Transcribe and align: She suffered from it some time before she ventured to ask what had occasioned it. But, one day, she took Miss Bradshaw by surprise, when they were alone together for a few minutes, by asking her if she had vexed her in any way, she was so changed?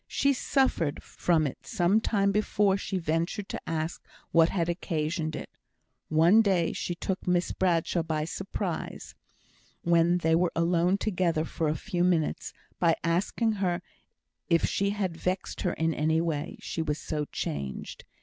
She 0.07 0.33
suffered 0.33 1.03
from 1.03 1.45
it 1.45 1.59
some 1.67 2.01
time 2.01 2.31
before 2.31 2.75
she 2.75 2.97
ventured 2.97 3.47
to 3.49 3.61
ask 3.69 4.03
what 4.31 4.49
had 4.49 4.67
occasioned 4.67 5.35
it. 5.35 5.47
But, 6.09 6.15
one 6.15 6.41
day, 6.41 6.73
she 6.73 6.95
took 6.95 7.27
Miss 7.27 7.51
Bradshaw 7.51 8.01
by 8.01 8.25
surprise, 8.25 9.13
when 9.83 10.17
they 10.17 10.33
were 10.33 10.51
alone 10.55 10.97
together 10.97 11.45
for 11.45 11.67
a 11.69 11.75
few 11.75 12.03
minutes, 12.03 12.51
by 12.79 12.95
asking 13.03 13.51
her 13.61 13.83
if 14.49 14.65
she 14.65 14.89
had 14.89 15.15
vexed 15.15 15.61
her 15.61 15.73
in 15.73 15.93
any 15.93 16.19
way, 16.19 16.57
she 16.61 16.81
was 16.81 16.97
so 16.97 17.25
changed? 17.25 18.03